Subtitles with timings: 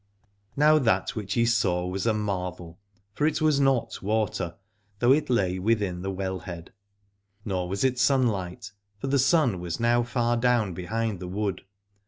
[0.57, 2.79] Now that which he saw was a marvel,
[3.13, 4.55] for it was not water,
[4.97, 6.73] though it lay within the 40 Alad ore well head:
[7.45, 11.61] nor was it sunlight, for the sun was now far down behind the wood.